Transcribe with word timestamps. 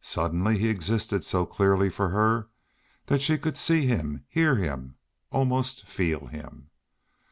Suddenly 0.00 0.58
he 0.58 0.68
existed 0.68 1.24
so 1.24 1.44
clearly 1.44 1.90
for 1.90 2.10
her 2.10 2.48
that 3.06 3.20
she 3.20 3.36
could 3.36 3.56
see 3.58 3.88
him, 3.88 4.24
hear 4.28 4.54
him, 4.54 4.94
almost 5.32 5.84
feel 5.88 6.26
him. 6.28 6.70